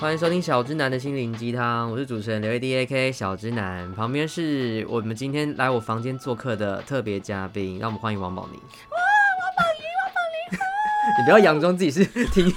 [0.00, 8.56] 欢迎收听小之男的心灵鸡汤，我是主持人刘 ADAK 小之男，旁边是我们今天来我房间做客的特别嘉宾，让我们欢迎王宝妮。
[8.56, 8.96] 哇，
[9.42, 12.50] 王宝妮，王宝妮，你不要佯装自己是听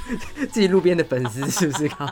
[0.53, 1.89] 自己路边的粉丝，是不是？
[1.89, 2.05] 靠，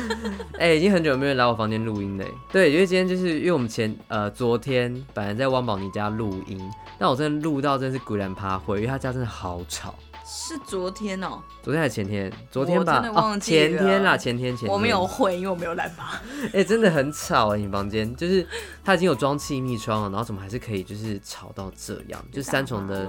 [0.58, 2.24] 哎、欸，已经很久没有人来我房间录音了。
[2.50, 6.58] 对，因为今天就是因为我们前呃昨天本来在王宝妮家录音，
[6.98, 9.94] 但我真的录到真的是鬼然趴灰，因为他家真的好吵。
[10.32, 12.32] 是昨天哦、喔，昨天还是前天？
[12.52, 14.72] 昨天吧，我真的忘记了、哦、前天啦，前天前天。
[14.72, 16.22] 我没有会，因为我没有来吧。
[16.54, 18.46] 哎、欸，真的很吵哎、欸，你房间就是
[18.84, 22.24] 它已经有装气密窗了，然后怎么还是可以就是吵到这样？
[22.30, 23.08] 就三重的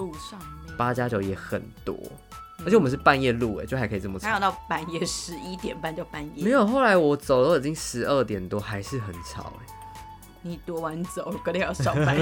[0.75, 1.95] 八加九也很多，
[2.65, 4.39] 而且我们是半夜录哎、欸，就还可以这么吵。
[4.39, 6.43] 到半夜十一点半就半夜。
[6.43, 9.80] 没有，后来我走了已经十二点多，还是很吵哎、欸。
[10.43, 12.17] 你多晚走，隔天要上班。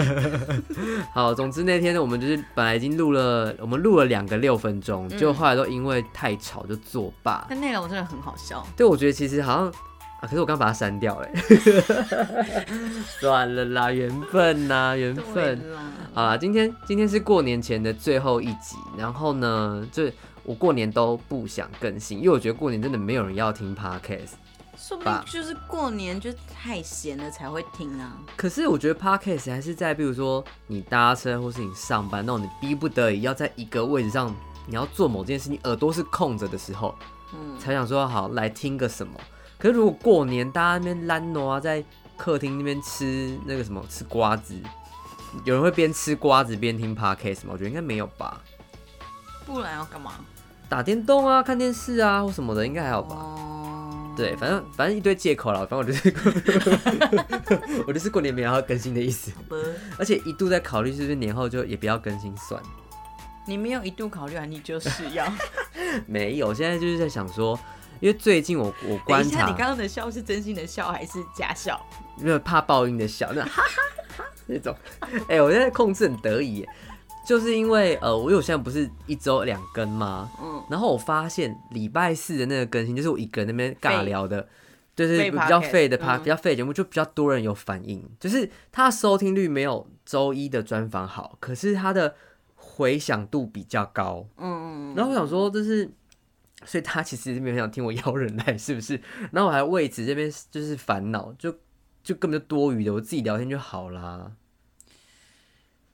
[1.13, 7.45] 好，总之那天我们就是本来已经录了，我们录了两个六分钟，结果后来都因为太吵就作罢。
[7.49, 8.65] 但内容真的很好笑。
[8.75, 11.27] 对，我觉得其实好像啊，可是我刚把它删掉了。
[13.21, 15.61] 算了啦，缘分呐、啊，缘分。
[16.13, 20.03] 好啦，今天今天是过年前的最后一集，然后呢，就
[20.43, 24.33] 我过年都不想更新，因为我觉得过年真的没有人要听 Podcast。
[24.79, 28.17] 说不定就是过年就太闲了才会听啊。
[28.37, 34.33] 可是我觉得 Podcast 还是在，比如说你搭车或是你上班那种，你逼不得已要在一个位置上，
[34.65, 36.95] 你要做某件事，你耳朵是空着的时候，
[37.33, 39.13] 嗯，才想说好来听个什么。
[39.57, 41.83] 可是如果过年大家那边懒惰啊，在
[42.15, 44.55] 客厅那边吃那个什么吃瓜子，
[45.43, 47.49] 有人会边吃瓜子边听 Podcast 吗？
[47.51, 48.41] 我觉得应该没有吧。
[49.45, 50.13] 不然要干嘛？
[50.69, 53.15] 打电动啊，看电视啊，或什么的，应该还好吧。
[53.15, 53.58] 哦
[54.19, 56.13] 对，反正反正一堆借口了，反正我就是
[57.87, 59.31] 我就是过年没有要更新的意思，
[59.97, 62.61] 而且一度在考虑是不是年后就也不要更新算。
[63.47, 64.43] 你没有一度考虑啊？
[64.43, 65.25] 你就是要？
[66.05, 67.57] 没有，现在就是在想说，
[68.01, 71.79] 因为最近我我观察，你刚刚的笑是真心的笑还是假笑？
[72.17, 74.75] 没有怕报应的笑，那哈哈那种。
[74.99, 76.69] 哎、欸，我现在控制很得意耶。
[77.29, 80.31] 就是因为呃，我有现在不是一周两更吗？
[80.41, 84.49] 嗯，然后我发现礼拜四的那个更新，就是我一个人那边尬聊的，
[84.95, 92.15] 就是比较废的趴，比较废的节目，就比较多人有反应，就是他的收听率没有周一的专访好，可是他的
[92.55, 94.25] 回响度比较高。
[94.37, 95.87] 嗯嗯，然后我想说，就是
[96.65, 98.99] 所以他其实没有想听我邀人来， 是不是？
[99.31, 101.53] 然后我还为此这边就是烦恼，就
[102.03, 104.31] 就根本就多余的，我自己聊天就好啦。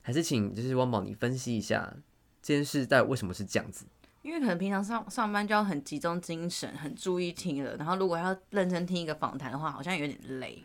[0.05, 1.91] 还是请就是汪宝你分析一下
[2.39, 3.88] 这件事在为什么是这样子？
[4.21, 10.63] 因为可能平常上上班就要很集中精神，很注意听了，然后如果要认真听一个访谈的话，好像有点累。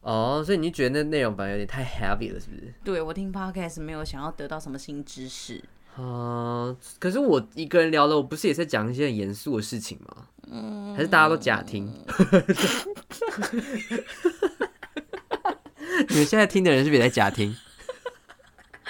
[0.00, 2.74] 哦，所以你觉得那内容反而有点太 heavy 了，是不是？
[2.82, 5.62] 对，我听 podcast 没有想要得到什么新知识。
[5.94, 10.26] 啊，可是我一个人聊了，我不是也在讲一些很严肃的事情吗？
[10.50, 11.86] 嗯，还是大家都假听？
[16.08, 17.54] 你们现在听的人是不是也在假听？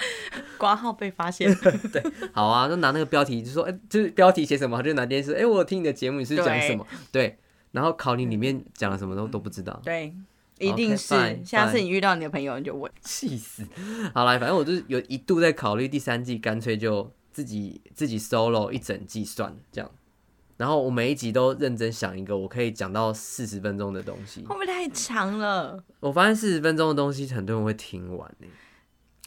[0.57, 1.53] 挂号被发现，
[1.91, 2.03] 对，
[2.33, 6.85] 好啊，就拿那个标题，就说，哎、欸，就是标题写什么，就拿电视，哎、欸，我听你的节目，你是讲什么？
[7.11, 7.37] 对，对，
[7.71, 10.13] 然后考你里面讲了什么都都不知道，对，
[10.59, 13.63] 一定是，okay, 下次你遇到你的朋友你就问，气死，
[14.13, 19.89] 好了，反正我就是有一度在考虑第三季，干脆就自己自己 solo 一整季算了，这样，
[20.57, 25.83] 然后我每一集都认真想一个我可以讲到四十分钟的东西，会不会太长了？
[25.99, 28.47] 我发现四十分钟的东西很多人会听完呢。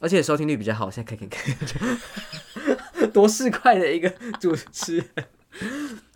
[0.00, 4.10] 而且收听率比较好，现在看看看， 多市侩的一个
[4.40, 5.06] 主持人，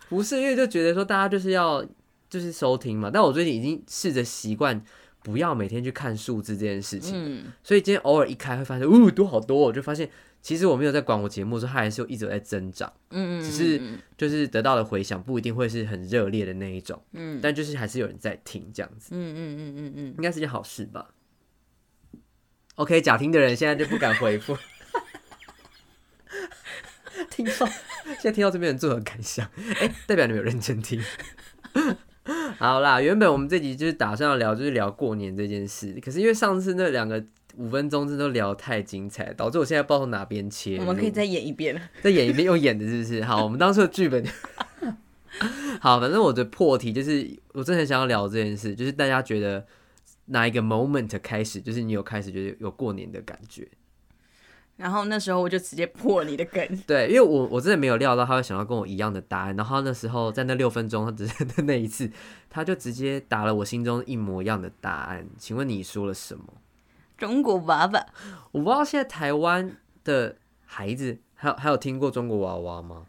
[0.09, 1.83] 不是因为就觉得说大家就是要
[2.29, 4.79] 就是收听嘛，但我最近已经试着习惯
[5.23, 10.09] 不要每天去看数字这件事情，嗯，所以今天偶尔一开会发现，呜，多好多，我就发现
[10.41, 13.81] 其实我没有在管我节目的时候，它还是有一直在增长，嗯，只是
[14.17, 21.09] 就是得到的回响不一定会是很热烈的那一种，嗯，但就是还是有人在听这样子，嗯嗯嗯嗯嗯，应该是件好事吧。
[22.79, 24.57] OK，假听的人现在就不敢回复。
[27.29, 27.51] 听到
[28.05, 29.45] 现在听到这边人作何感想？
[29.81, 31.03] 哎、欸，代表你们有认真听。
[32.57, 35.99] 好啦，原本我们这集就是打算要聊，就是聊过年这件事。
[36.01, 37.21] 可是因为上次那两个
[37.57, 40.77] 五分钟真的都聊太精彩，导致我现在不知道从哪边切。
[40.77, 43.21] 我们可以再演一遍，再演一遍，又演的是不是？
[43.25, 44.23] 好，我们当初的剧本。
[45.81, 49.65] 好，反正我的破题就是，我真的很想要聊这件事，就是大家觉得。
[50.29, 53.67] 哪一个 moment 开始，就是你有开始觉得有过年的感觉，
[54.77, 56.65] 然后那时候我就直接破你的梗。
[56.87, 62.09] 对，因为我我真的没有料到他会想要跟我一样的答案，然后那时候在那六分钟，他只是那一次，
[62.49, 65.27] 他就直接打了我心中一模一样的答案。
[65.37, 66.45] 请问你说了什么？
[67.17, 68.05] 中国娃娃。
[68.51, 73.07] 我不知道现在台湾的孩子还有还有听过中国娃娃吗？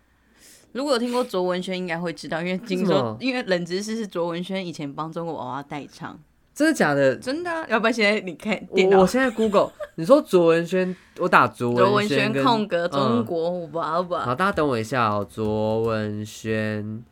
[0.73, 6.19] 如果有听过卓文萱，应该会知道，因为听说，因为冷知识是卓文萱以前帮中国娃娃代唱。
[6.53, 7.17] 真的假的？
[7.17, 14.27] 真的、啊，要不然现在你看电脑，我现在 Google， 你说卓文萱，我打卓文萱空格中国娃娃、嗯。
[14.27, 15.27] 好，大家等我一下哦。
[15.31, 17.03] 卓文萱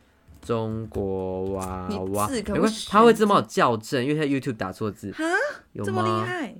[0.41, 5.09] 中国娃娃，没关系，他会自动校正，因为他 YouTube 打错字。
[5.11, 5.23] 哈，
[5.83, 6.55] 这么厉害？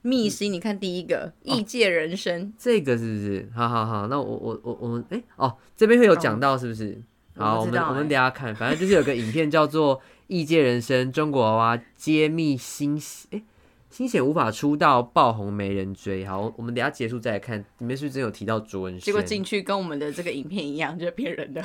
[0.00, 3.48] 秘辛，你看第一个异界人生、哦，这个是不是？
[3.54, 7.02] 好好好，那我我我我们哎哦，这边会有讲到是不是？
[7.36, 10.00] 好，我，我们我们等下看，反正就是有个影片叫做。
[10.26, 13.00] 异界人生，中国娃娃揭秘新
[13.30, 13.42] 哎，
[13.90, 16.24] 新险无法出道，爆红没人追。
[16.24, 19.00] 好，我们等下结束再来看，里面是不是真有提到卓文萱？
[19.00, 21.62] 结果进去跟我们的这个影片一样，就是骗人的，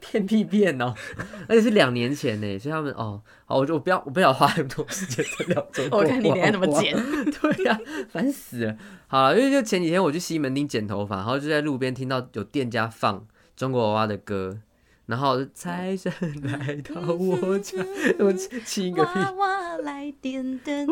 [0.00, 0.94] 骗屁骗哦！
[1.48, 5.98] 而且是两年前呢，所以他们哦，好，我就我不要，我不要花那么多时间聊中国。
[6.00, 6.94] 我看你等下怎么剪？
[7.40, 7.80] 对呀、啊，
[8.10, 8.76] 烦死了。
[9.06, 13.26] 好了，因为就前几天我去西门町剪头发，然后就在路边听到有店家放
[13.56, 14.60] 中国娃娃的歌。
[15.06, 16.12] 然后财神
[16.42, 17.78] 来到我家，
[18.18, 19.18] 我亲个屁！
[19.18, 20.86] 娃娃来点灯。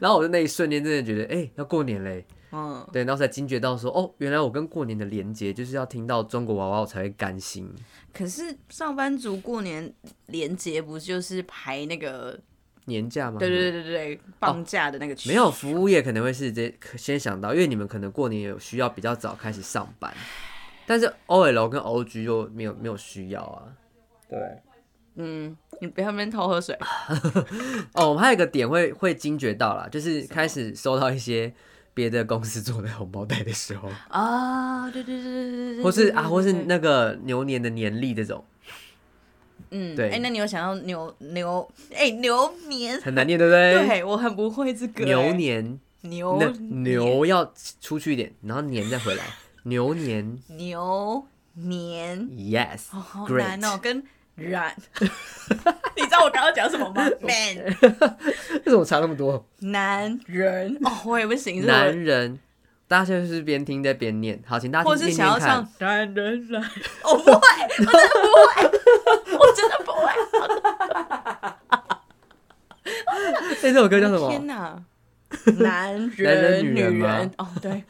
[0.00, 2.26] 然后我就那一瞬间真的觉得，哎、欸，要过年嘞。
[2.52, 7.72] 嗯，对，然后才惊觉到说，哦，原来我跟过年的连接就是要听到中国娃娃我才会甘心。
[8.12, 9.94] 可是上班族过年
[10.26, 12.36] 连接不就是排那个
[12.86, 13.38] 年假吗？
[13.38, 15.32] 对对对对对，放假的那个区、哦。
[15.32, 20.12] 没有，服务业可能会是这先想到，因为你们可能过年有需要比较早开始上班。
[20.90, 23.62] 但是 OL 跟 OG 就没有没有需要啊，
[24.28, 24.36] 对，
[25.14, 26.76] 嗯，你不要那边偷喝水。
[27.94, 31.54] 哦，我们还有一个点会会惊觉到啦，就是开始收到一些
[31.94, 38.44] 别的公司做的红包袋的时候啊，对对对对对对，或是啊，或是那个牛年的年历这种，
[39.70, 43.74] 嗯，对，哎、欸，那你有想要牛牛哎、欸、牛年很难念对不对？
[43.86, 47.48] 对，我很不会这个、欸、牛年牛牛要
[47.80, 49.22] 出去一点，然后年再回来。
[49.64, 54.02] 牛年，牛年，Yes，哦，好难哦，跟
[54.34, 57.02] 然， 你知道我刚刚讲什么吗？
[57.20, 57.56] Man，
[58.64, 59.46] 为什么差那么多？
[59.58, 61.66] 男人，哦，我也不行。
[61.66, 62.38] 男人，
[62.88, 64.84] 大家现在是边听在边念，好，请大家。
[64.84, 66.60] 或是想要唱男人来，
[67.04, 67.40] 我 不会，
[67.78, 70.06] 我真的不会，我真的不会。
[73.06, 74.30] 那，这首歌叫什么？
[74.30, 74.82] 天哪！
[75.60, 77.84] 男人，女人，哦，对，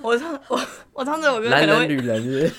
[0.00, 0.60] 我唱我
[0.92, 2.54] 我唱这首歌，男人女人是，是。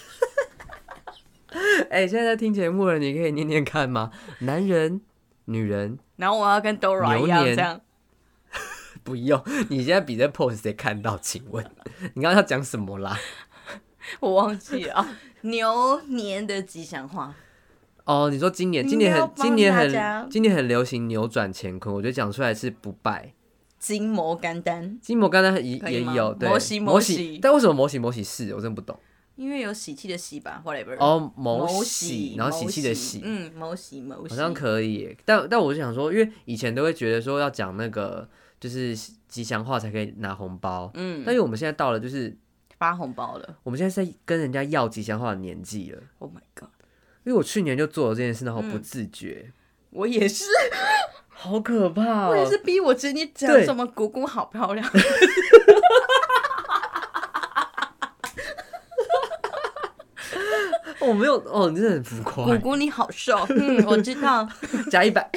[1.89, 4.11] 哎、欸，现在在听节目了，你可以念念看吗？
[4.39, 4.99] 男人，
[5.45, 7.79] 女人，然后我要跟 Dora 一样这样。
[9.03, 11.17] 不用，你现在比这 pose 谁看到？
[11.17, 11.63] 请问
[12.15, 13.17] 你刚刚要讲什么啦？
[14.19, 15.17] 我忘记了啊。
[15.41, 17.33] 牛年的吉祥话。
[18.03, 23.34] 哦，你说今年，今年很，今年很，今年很流行扭转乾坤，我觉得讲出来是不败。
[23.85, 28.51] 金摩甘丹，金摩甘丹也也有，对，摩喜摩喜，但为什么摩喜摩喜是？
[28.55, 28.99] 我真不懂。
[29.35, 30.97] 因为有喜气的喜吧，whatever。
[30.97, 35.15] 哦，摩喜，然后喜气的喜，嗯，摩喜摩喜，好像可以。
[35.23, 38.27] 但但我就想说，因为以前都会觉得说要讲那个
[38.59, 38.97] 就是
[39.27, 42.35] 吉祥话才可以拿红包，嗯，但因为我们现在到了就是
[42.79, 46.01] 发红包了，我们现在在跟人家要吉祥话的年纪了。
[46.17, 46.69] Oh my god！
[47.23, 49.51] 因为我去年就做了这件事，然后不自觉，
[49.91, 50.45] 我也是。
[51.45, 52.29] 好可怕、喔！
[52.31, 54.89] 我也是逼我侄女讲什么姑姑好漂亮。
[60.99, 62.45] 我没有哦，你真的很浮夸。
[62.45, 64.49] 姑姑你好瘦，嗯，我知道。
[64.89, 65.29] 加一百，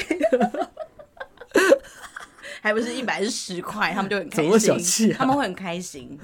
[2.63, 4.51] 还不是一百是十块，他们就很开心。
[4.51, 5.17] 怎么小气啊？
[5.19, 6.19] 他们会很开心。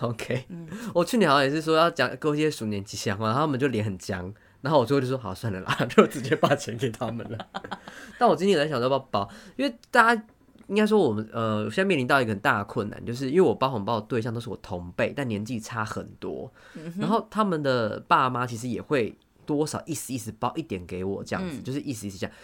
[0.00, 4.30] OK，、嗯、我去年好像也是说要讲勾一些鼠年吉祥话，然后他们就脸很僵。
[4.62, 7.38] 然后我最后就说好算了啦， 就直接把钱给他们了。
[8.18, 10.22] 但我今天也在想要不要包，因为大家
[10.68, 22.36] 应该说我们呃现在面临到一个很大的困难，就是因为我包红包的对象都是我同辈，但年纪差很多，嗯、然后他们的爸妈其实也会多少意思意思包一点给我这样子，嗯、就是意思意思这样。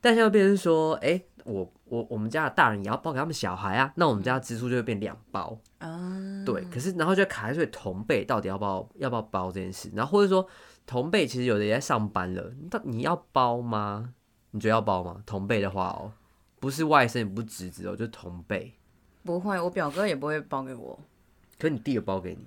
[0.00, 5.88] 但现在变成说，哎，我我我们家的大人也要包给他们小孩啊，那我们家的支出就会变两包啊。
[5.88, 10.46] 嗯、对，可是然后就卡在说同辈到底要不要要不要包这件事，然后或者说。
[10.86, 14.14] 同辈其实有的也在上班了，那你要包吗？
[14.52, 15.22] 你觉得要包吗？
[15.24, 16.12] 同辈的话哦，
[16.58, 18.74] 不是外甥也不是侄子哦，就是同辈。
[19.22, 20.98] 不会，我表哥也不会包给我。
[21.58, 22.46] 可是你弟有包给你。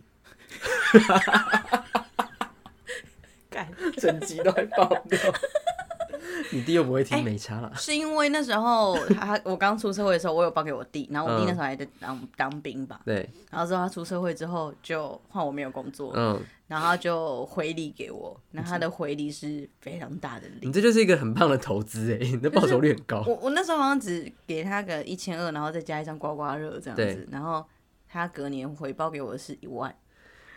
[3.50, 5.20] 干，整集都会爆掉。
[6.52, 7.72] 你弟又不会听，没差了。
[7.75, 13.00] 是因为那时候他我刚出社会的时候，我有包给我弟，然后我弟那时候还在当、嗯、当兵吧。
[13.06, 13.30] 对。
[13.50, 16.12] 然后之后他出社会之后，就换我没有工作。
[16.16, 16.42] 嗯。
[16.74, 20.65] 然后就回礼给我，那他的回礼是非常大的礼。
[20.65, 23.24] 你这就是一个很棒的投资哎，你的报酬率很高。
[23.27, 27.63] 我我那时候好像只给他个一千二，然后再加一张刮刮乐这样子，然后
[28.10, 29.96] 他隔年回报给我的是一万。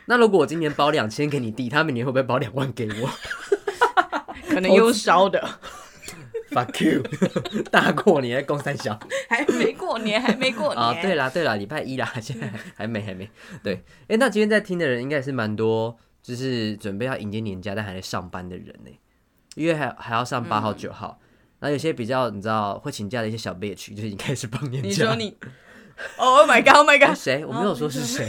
[0.06, 3.11] 那如果我今年包两千给你弟，他明年会不会包两万给我？
[4.49, 5.46] 可能又烧的。
[6.49, 7.02] Fuck you！
[7.70, 10.96] 大过年公三小，还没过年，还没过年啊！
[11.02, 13.28] 对啦，对啦，礼拜一啦，现在还没，还没。
[13.64, 18.90] 对，哎、欸，那今天在听的人应该也是蛮多，就是准备要迎接年假但还在上班的人呢，
[19.54, 21.18] 因为还还要上八号、九号。
[21.61, 24.88] 然后有些比较你知道会请假的一些小 bitch 就已经开始放年假。
[24.88, 25.37] 你说你
[26.16, 27.16] ？Oh my god！Oh my god！
[27.16, 27.45] 谁？
[27.45, 28.28] 我没有说是谁。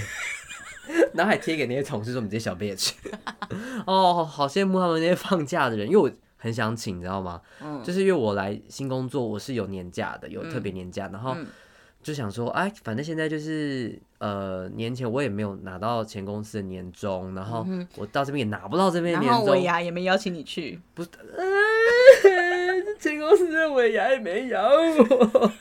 [1.13, 2.91] 然后还贴给那些同事说你这些小 bitch。
[3.85, 6.11] 哦，好羡慕他们那些放假的人，因为我。
[6.39, 7.41] 很想请，你知道吗？
[7.59, 11.35] 嗯，就是因为我来新工作，我是有年假的，有特别年假，嗯、然后
[12.07, 25.51] 就想说，哎，反正现在就是呃年前我也没有拿到前公司的年终，然后我到这边也拿不到这边的年终，然后尾牙也没邀请你去，不是，呃、 前公司的尾牙也没邀我，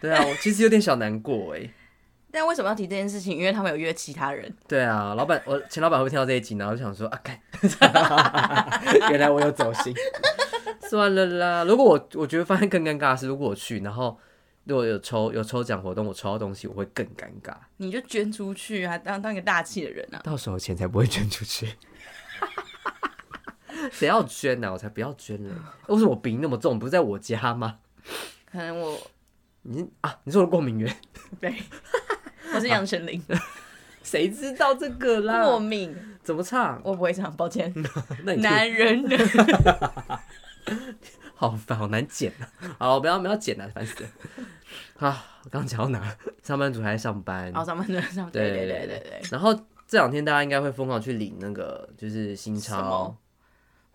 [0.00, 1.68] 对啊，我其实有点小难过哎。
[2.32, 3.36] 但为什么要提这件事情？
[3.36, 4.50] 因为他们有约其他人。
[4.66, 7.38] 对啊，老板，我前老板会听到这一集，然后就想说啊，干，
[9.12, 9.94] 原来我有走心。
[10.88, 14.18] 算了啦，如果我我觉得发现更尴尬的是，如果我去，然后
[14.64, 17.54] 如果有抽有抽奖活动，我抽到东西，我会更尴尬。
[17.76, 20.20] 你就捐出去，还当当一个大气的人啊！
[20.24, 21.74] 到时候钱才不会捐出去。
[23.92, 24.72] 谁要捐呢、啊？
[24.72, 25.50] 我才不要捐呢！
[25.88, 26.78] 为什么我鼻那么重？
[26.78, 27.78] 不是在我家吗？
[28.50, 28.98] 可能我
[29.62, 30.96] 你啊，你是我的过敏源。
[31.40, 31.54] 对。
[32.54, 33.20] 我是杨丞琳，
[34.02, 35.44] 谁知道这个啦？
[35.44, 36.80] 过敏怎么唱？
[36.84, 37.74] 我不会唱，抱歉。
[38.24, 39.16] 那男人呢？
[41.50, 42.76] 好烦， 好难剪啊！
[42.78, 44.08] 好，不要不要剪了，烦死了。
[44.98, 46.16] 啊，我刚讲到哪？
[46.42, 47.52] 上班族还在上班。
[47.54, 48.32] 哦，上班族还在上班。
[48.32, 49.20] 对对对对对。
[49.30, 49.54] 然后
[49.86, 53.16] 这两天大家应该会疯狂去领那个，就是新钞。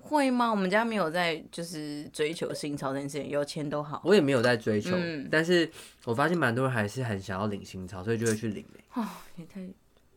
[0.02, 0.50] 会吗？
[0.50, 4.02] 我们家没有在就是追求新钞这件事情，有钱都好。
[4.06, 5.70] 我也没有在追求，嗯、但是
[6.06, 8.66] 我发现蛮多人还是很想要领新钞，所以就会去领。
[8.94, 9.60] 哦，也太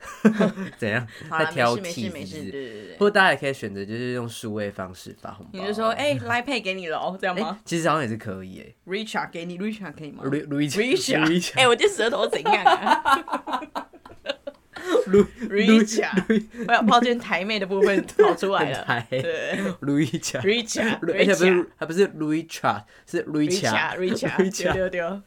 [0.79, 1.07] 怎样？
[1.31, 2.97] 太挑剔，没事没事，对对对。
[2.99, 5.51] 或者大家也可以选择就是用数位方式发红包。
[5.53, 7.57] 你就说，哎、欸、，Line Pay 给你了哦，这样吗、欸？
[7.65, 8.75] 其实好像也是可以诶。
[8.87, 13.71] Richard 给你，Richard 可以吗？Richard， 哎，我这舌头怎样啊？
[15.07, 16.27] 路瑞卡，
[16.67, 19.07] 我要抱歉，台妹的部分 跑出来了。
[19.11, 25.23] 对，路易卡，路易卡，而且不是，还不是路易卡，是路易卡，路易卡，丢丢丢。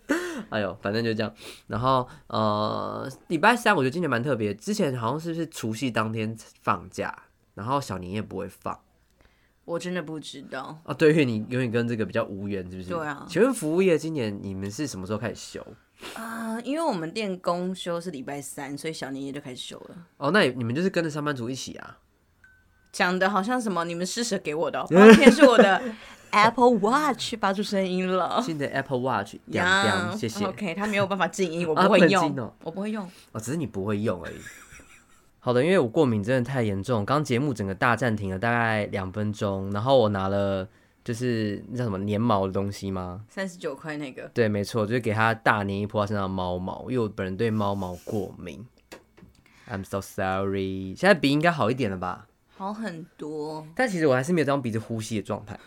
[0.49, 1.33] 哎呦，反正就这样。
[1.67, 8.79] 然后呃，礼拜三我觉得今年蛮特别，之前好像是不是除夕当天放假，然后小年夜不会放。
[9.65, 10.79] 我真的不知道。
[10.83, 12.89] 哦，对，因为你永远跟这个比较无缘，是不是？
[12.89, 13.25] 对啊。
[13.27, 15.65] 请问服务业今年你们是什么时候开始休？
[16.13, 19.95] 啊，uh, 因为我们店公休是礼拜三，所以小年夜就开始休了。
[20.17, 21.97] 哦，那你们就是跟着上班族一起啊？
[22.91, 23.83] 讲的好像什么？
[23.83, 25.81] 你们施舍给我的、哦，今天是我的
[26.31, 28.41] Apple Watch 发出声音了。
[28.41, 29.35] 新的 Apple Watch，
[30.17, 30.45] 谢谢。
[30.45, 33.03] OK，它没有办法静音，我不会用，我不会用。
[33.31, 34.35] 哦，只是你不会用而已。
[35.39, 40.67] 好的，因为我过敏真的太严重，刚节目整个大暂停了大概两分钟，然后我拿了。
[41.05, 43.23] 就是那叫什么粘毛的东西吗？
[43.29, 44.23] 三十九块那个。
[44.33, 48.65] 对，没错，就是给它大粘一铺身上的猫毛，因为我本人对猫毛过敏。
[49.69, 50.95] I'm so sorry。
[50.95, 52.27] 现在鼻应该好一点了吧？
[52.57, 53.67] 好很多。
[53.75, 55.59] 但其实我还是没有这样鼻子呼吸的状态。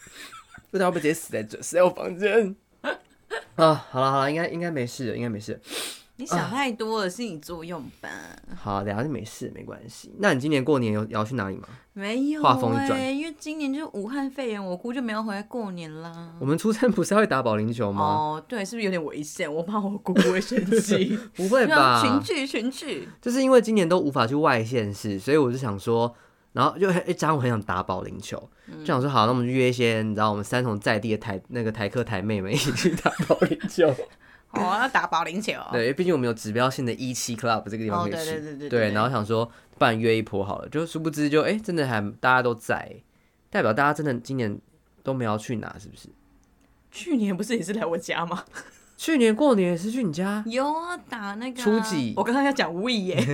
[0.70, 2.54] 不然我会不直接死在这，死在我房间。
[3.56, 5.58] 啊，好了好了，应该应该没事了，应该没事。
[6.18, 8.08] 你想太多了，心理作用吧。
[8.56, 10.10] 好，等下就没事，没关系。
[10.18, 11.68] 那你今年过年有要去哪里吗？
[11.92, 16.32] 没有，话锋一转，因为今年就是武汉肺炎，我姑就没有回来过年啦。
[16.40, 18.02] 我们出生不是会打保龄球吗？
[18.02, 19.52] 哦，对，是不是有点危险？
[19.52, 21.18] 我怕我姑姑会生气。
[21.36, 22.02] 不会 吧？
[22.02, 26.14] 群聚群聚，就是因为今年都无法去外县市，所以我就想说，
[26.52, 28.38] 然后就一张我很想打保龄球，
[28.80, 33.94] 就想说好，那我们就约一些，你知道，我们三重在地的台那个台客台妹妹一起去打保龄球。
[34.58, 35.52] 哦，要打保龄球。
[35.72, 38.16] 对，因为毕竟我们有指标性的一期 club 这个地方可以去。
[38.16, 38.68] 对对对对。
[38.68, 42.96] 对，然后想说，不然约一波好了，就殊不知就哎，真的还大家都在，
[43.50, 44.58] 代表大家真的今年
[45.02, 46.08] 都没有去哪，是不是？
[46.90, 48.44] 去年不是也是来我家吗？
[48.96, 50.42] 去年过年也是去你家？
[50.46, 52.14] 有啊，打那个初几？
[52.16, 53.20] 我刚刚要讲 We 耶。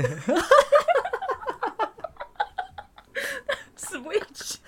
[3.77, 4.57] Switch。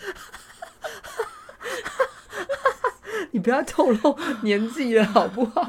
[3.32, 5.62] 你不要透露年纪了，好不好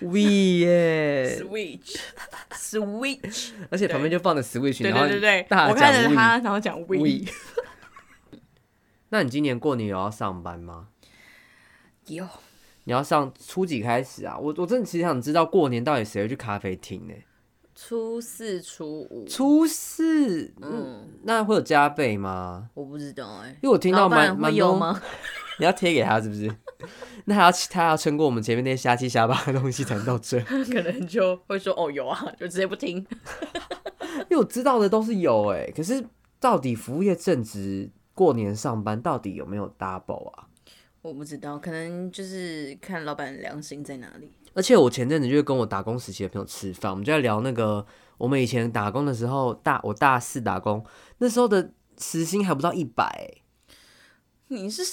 [0.00, 0.20] ？We
[0.60, 7.24] 耶，Switch，Switch，而且旁边就放着 Switch，对对对对，我看着他，然后讲 We。
[9.10, 10.88] 那你今年过年有要上班吗？
[12.06, 12.26] 有。
[12.84, 14.38] 你要上初几开始啊？
[14.38, 17.14] 我我真的其实想知道过年到底谁会去咖啡厅呢？
[17.74, 19.26] 初四、初五。
[19.28, 22.70] 初四，嗯，那会有加倍吗？
[22.74, 25.00] 我不知道哎，因为我听到蛮蛮多吗？
[25.60, 26.52] 你要贴给他是不是？
[27.26, 32.96] 那还要他要撑过我们前面那些瞎七瞎八的东西才能到这， 可能就会说哦有啊，就直接不听。
[34.28, 36.04] 因为我知道的都是有哎，可是
[36.40, 40.46] 到底服务业正职过年上班到底有没有 double 啊？
[41.02, 44.30] 我不知道，可能就是看老板良心在哪里。
[44.54, 47.86] 而且我前阵子就是跟我打工时期的朋友吃饭，我们就在聊那个
[48.18, 50.84] 我们以前打工的时候，大我大四打工
[51.18, 53.30] 那时候的时薪还不到一百。
[54.52, 54.84] 你是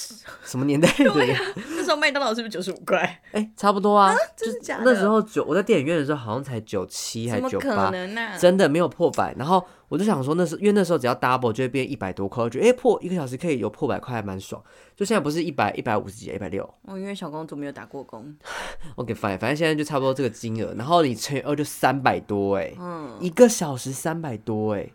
[0.44, 0.88] 什么 年代？
[0.98, 1.40] 对呀，
[1.76, 3.22] 那时候麦当劳是不是九十五块？
[3.32, 4.14] 哎，差不多啊。
[4.36, 4.84] 真的假的？
[4.86, 7.92] 那时候九，我在电影院的时候好像才九七还是九八？
[8.38, 9.34] 真的没有破百。
[9.34, 14.62] 然后我就想说，那时候因为那时候只要 double 就会变一百多块，我觉得哎破一个小时可以有破百块，还蛮爽。
[14.96, 16.64] 就现在不是一百一百五十几，一百六。
[16.84, 18.32] 哦，因为小公主没有打过工。
[18.96, 20.76] OK fine，反正现在就差不多这个金额。
[20.78, 24.88] 然后你乘以二就三百多哎，嗯，一个小时三百多哎。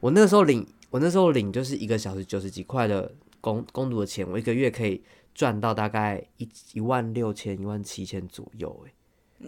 [0.00, 3.10] 我那个时候领，我那时候领就是一个小时九十几块的。
[3.40, 5.02] 工工读的钱，我一个月可以
[5.34, 8.84] 赚到大概一一万六千、一万七千左右。
[8.86, 8.92] 哎，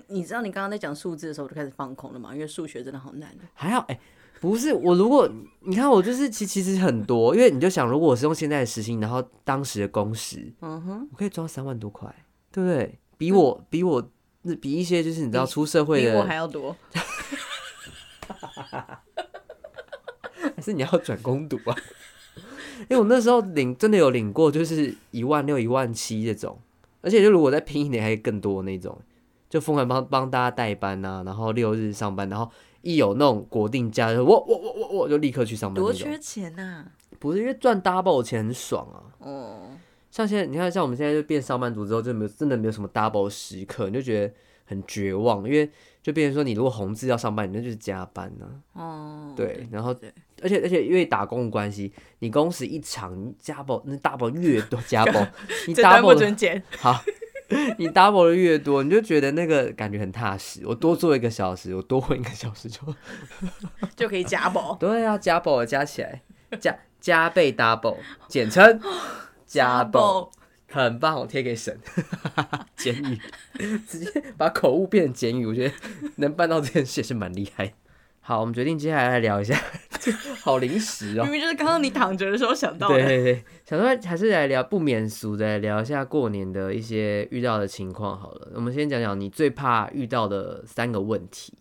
[0.08, 2.34] 你知道你刚刚在讲数字的时候，我就开始放空了嘛？
[2.34, 3.34] 因为数学真的好难。
[3.54, 4.00] 还好，哎、欸，
[4.40, 5.28] 不是我，如果
[5.60, 12.14] 你看我就是其其实很多，因为你就想，如果我是用现在的时薪，然后当时的工时，嗯哼，我可以赚三万多块，
[12.52, 12.98] 对不对？
[13.18, 14.10] 比我、嗯、比我
[14.42, 16.74] 那比一些就是你知道出社会的，比我还要多。
[20.56, 21.76] 还是你要转攻读啊？
[22.88, 26.58] 因为我那时候领真的有领过，就是一万六、一万七这种，
[27.02, 28.98] 而且就如果再拼一点，还更多那种，
[29.48, 32.50] 就疯狂帮帮大家代班啊，然后六日上班，然后
[32.82, 35.82] 一有那种国定假日，我我我我我就立刻去上班。
[35.82, 36.86] 多缺钱呐、啊！
[37.18, 38.98] 不是因为赚 double 钱很爽啊。
[39.18, 39.70] 哦。
[40.10, 44.34] 像现在你看，像我们现在就变上班族之后，就没有真的没有什么 double 时刻，你就觉得
[44.64, 45.70] 很绝望，因为
[46.02, 48.82] 就变成说，你如果红字要上班，你那就是加班呢、啊。
[48.82, 49.32] 哦。
[49.36, 49.94] 对，然后。
[50.42, 55.28] 而且而且因为打工的关系，你工时一长，你 double 那 double 越多 double，
[55.68, 56.98] 你 double 的好，
[57.76, 60.62] 你 double 的越多，你就觉得那个感觉很踏实。
[60.64, 62.80] 我多做一个小时，我多混一个小时就
[63.94, 64.74] 就可以加保。
[64.76, 66.22] 对啊，加保加起来
[66.58, 68.80] 加加倍 double，简称
[69.46, 70.30] 加保，
[70.70, 71.78] 很棒，我贴给神。
[72.76, 73.18] 简语
[73.86, 75.74] 直接把口误变成简语，我觉得
[76.16, 77.74] 能办到这件事也是蛮厉害。
[78.22, 79.58] 好，我们决定接下来来聊一下，
[80.40, 81.24] 好临时哦。
[81.24, 82.94] 明明就是刚刚你躺着的时候想到的。
[82.94, 88.52] 对对对，想说还是来聊不免俗的，聊一下过年的一些遇到的情况好了。
[88.54, 91.54] 我们先讲讲你最怕遇到的三个问题。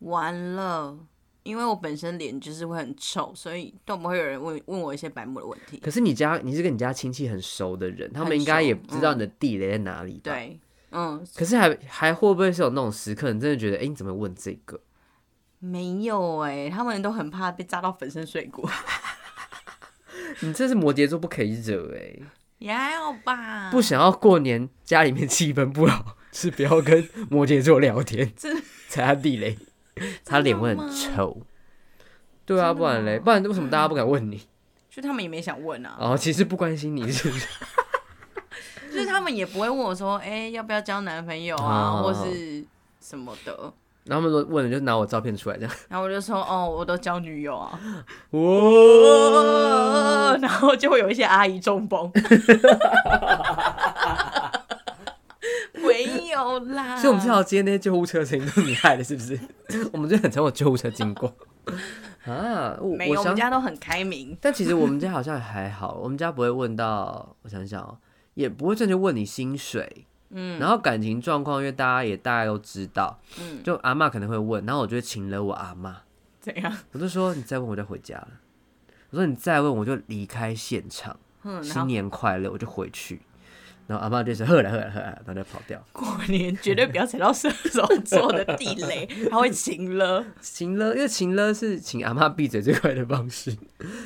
[0.00, 0.98] 完了，
[1.42, 5.78] 因为我本身脸就是会很臭，所以都不会有人问问我一些白目的问题。
[5.78, 10.20] 可是你家你是跟你家亲戚很熟的人，他们应该也不知道你的地雷在哪里吧？
[10.24, 11.26] 对，嗯。
[11.34, 14.80] 可是还还会不会是有那种时刻，你真的觉得，哎、欸，你怎么问这个？
[15.60, 18.68] 没有哎、欸，他们都很怕被炸到粉身碎骨。
[20.40, 22.22] 你这是摩羯座不可以惹哎、欸，
[22.58, 23.70] 也还好吧。
[23.70, 28.32] 不想要过年家里面气氛不好，是不要跟摩羯座聊天，
[28.88, 29.58] 踩他地雷，
[30.24, 31.36] 他脸会很臭。
[32.44, 34.40] 对啊，不然嘞，不然为什么大家不敢问你？
[34.90, 35.96] 就他们也没想问啊。
[35.98, 37.46] 哦，其实不关心你是不是？
[38.92, 42.64] 就是他们也不会问我说，哎、欸，要不要交男朋友啊，哦、或是
[43.00, 43.72] 什么的。
[44.04, 47.78] 然后他们说问了就拿我照片出来这样，然后我就说哦，我都交女友啊，
[48.30, 48.40] 哇，
[50.40, 52.30] 然后就会有一些阿姨中风，没
[56.38, 59.38] 有啦，所以我们知道今天那些救护车声音都是你害的，是不是？
[59.92, 61.34] 我们就很常有救护车经过。
[62.24, 67.98] 啊，没有，我们家都很开明，但其实我们家好像还好，我们家不会问到，我想想哦，
[68.34, 70.06] 也不会直接问你薪水。
[70.30, 76.02] 嗯，然后感情状况，因为大家也大概都知道，嗯，就阿妈可能会问，然后我就请了我阿妈，
[76.38, 76.70] 怎样？
[76.92, 78.28] 我就说你再问我就回家了，
[79.08, 83.22] 我说你再问我就离开现场，嗯，新年快乐，我就回去，
[83.88, 85.84] 然后阿妈就说喝了喝了喝了，然后就跑掉。
[85.92, 93.52] 过年绝对不要踩到射手座的地雷，他会情了，情了，因为情了是请阿妈闭嘴最快的方式。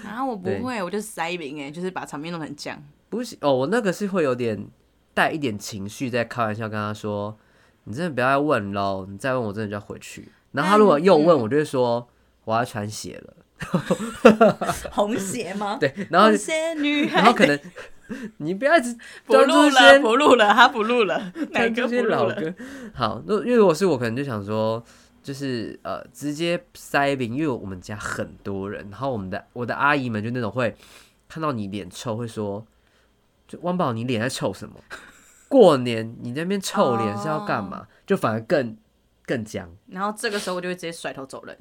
[0.03, 2.83] 然后我不会，我就塞饼哎，就是把场面弄很僵。
[3.11, 4.67] 不是哦，我那个是会有点。
[5.15, 7.37] 带一点情绪在开玩笑，跟他说
[7.85, 12.09] ：“你真的不要再问喽，你再问我真的就要回去。”然后他如果又问，我就会说
[12.47, 13.35] ：“我要穿鞋了。
[14.91, 15.77] ”红鞋吗？
[15.79, 16.31] 对，然后
[17.11, 17.61] 然后可能
[18.39, 22.55] 你不要一直不录了，不录了，他不录了， 哪个不老歌？
[22.95, 24.83] 好，那因为我是我，可能就想说，
[25.23, 30.75] 就是呃，直接塞饼，因为我们家很多人，然后我们的我的阿姨们就那种会
[31.29, 32.67] 看到你脸臭，会说。
[33.49, 34.77] 就汪宝，你脸在臭什么？
[35.47, 37.87] 过年你那边臭脸是要干嘛？Oh.
[38.07, 38.79] 就反而更
[39.27, 39.69] 更僵。
[39.89, 41.59] 然后这个时候我就会直接甩头走人。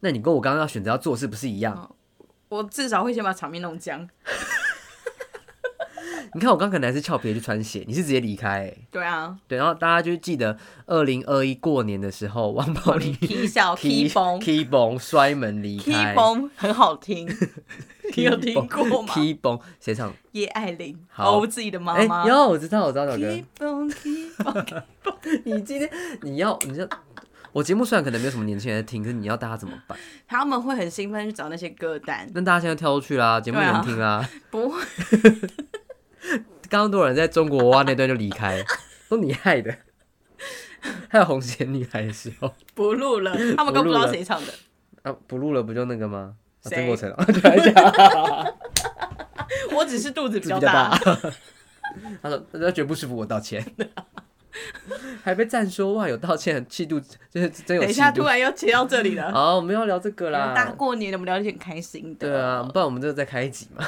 [0.00, 1.94] 那你跟我刚刚要选择要做事不是一样？
[2.48, 4.08] 我至少会先把场面弄僵。
[6.32, 8.78] 你看我刚可能还是俏皮去穿鞋，你是直接离开、欸。
[8.90, 10.56] 对啊，对，然后大家就记得
[10.86, 17.28] 二零二一过年的时候，王宝林踢笑踢崩踢崩摔门离开，踢崩很好听，
[18.16, 19.12] 你有听过吗？
[19.14, 20.12] 踢崩谁唱？
[20.32, 22.26] 叶爱玲，我自己的妈妈。
[22.26, 23.18] 有、欸，我知道，我知道那个。
[23.18, 25.90] 踢崩踢崩踢崩， 你今天
[26.22, 26.88] 你要你要。
[27.52, 29.96] 我节目虽然可能没有什么年轻人在听，可是你要大家怎么办？
[30.26, 32.28] 他们会很兴奋去找那些歌单。
[32.34, 34.30] 那大家现在跳出去啦，节目有人听啦、啊。
[34.50, 34.80] 不会。
[36.68, 38.62] 刚刚多少人在中国挖那段就离开，
[39.08, 39.74] 都你害的。
[41.08, 44.52] 还有红鞋女孩的时候，不录了，他们都不知道谁唱的。
[45.02, 46.34] 啊，不录了不就那个吗？
[46.62, 47.14] 曾、啊、国城。
[49.74, 50.90] 我只是肚子比较大。
[52.22, 53.64] 他说：“他绝不舒服，我道歉。”
[55.22, 57.82] 还被赞说哇，有道歉气度，就是真有。
[57.82, 59.32] 等一下，突然又切到这里了。
[59.32, 60.52] 好，我们要聊这个啦。
[60.54, 62.28] 大过年的，我们聊一些很开心的。
[62.28, 63.84] 对啊，不然我们这个再开一集嘛。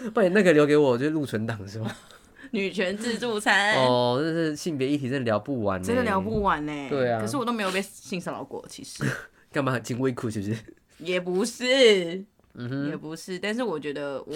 [0.14, 1.90] 不那个留给我，就是录存档是吗？
[2.52, 3.74] 女权自助餐。
[3.74, 5.82] 哦，这是性别议题，真的聊不完。
[5.82, 6.72] 真的聊不完呢。
[6.88, 7.20] 对啊。
[7.20, 9.04] 可是我都没有被性骚扰过，其实。
[9.52, 10.56] 干嘛紧微裤是不是？
[10.98, 13.38] 也不是，嗯哼，也不是。
[13.38, 14.34] 但是我觉得我。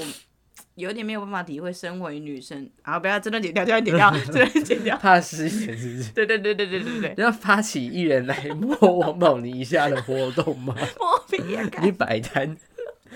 [0.77, 6.13] 有点没有办法体会，身为女生啊，不要真的剪掉，真的剪掉，真的剪掉，怕失言是不是？
[6.13, 10.75] 对对对对对对对，要发起艺人来摸王宝妮一下的活动吗？
[10.99, 11.69] 摸屁啊！
[11.83, 12.57] 你摆摊，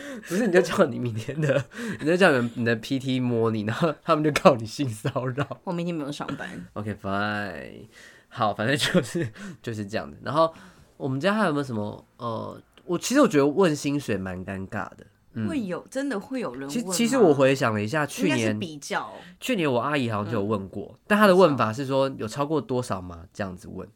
[0.28, 1.64] 不是你就叫你明天的，
[2.00, 5.46] 你就叫你你的 PT 摸你，然后他们就告你性骚扰。
[5.64, 6.48] 我明天没有上班。
[6.74, 7.86] OK fine，
[8.28, 9.28] 好，反正就是
[9.62, 10.16] 就是这样的。
[10.22, 10.52] 然后
[10.96, 12.06] 我们家还有没有什么？
[12.18, 15.06] 呃，我其实我觉得问薪水蛮尴尬的。
[15.46, 16.68] 会有真的会有人问？
[16.70, 23.26] 其实其实我回想了一下，去年比较，去年我阿姨好像就有问过，嗯、但她的问法是说有超过多少吗？
[23.34, 23.86] 这样子问，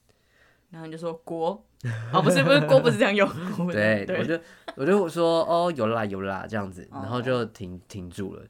[0.70, 1.62] 然后你就说锅，
[2.12, 3.28] 哦不是不是锅不是这样用，
[3.72, 4.40] 对，对我就
[4.76, 8.42] 我就说哦有啦有啦这样子，然后就停停住了。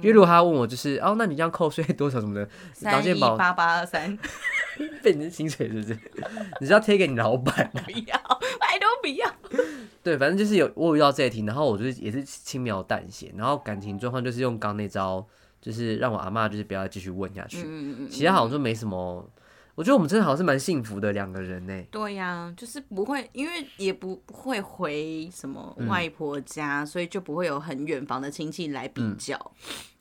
[0.00, 4.18] 因为如果他问我就是哦那你这样扣税多少什么的，三一八八二三，
[5.02, 5.98] 被你的薪水是不是？
[6.60, 7.70] 你是要贴给你老板？
[7.72, 8.16] 不要，
[8.60, 9.26] 拜托不要。
[10.02, 15.26] 对，反正就是有我有遇到这一题，然后我就是也是轻描淡写，然后感情状况就是用刚那招，
[15.62, 17.62] 就是让我阿嬷就是不要继续问下去。
[17.62, 18.08] 嗯嗯嗯。
[18.10, 19.26] 其他好像就没什么，
[19.74, 21.82] 我觉得我们真的好像是蛮幸福的两个人呢。
[21.90, 29.36] 对呀、啊，就是不会，因为也不会回什么外婆家，嗯、所以就不会有很远房的亲戚来比较。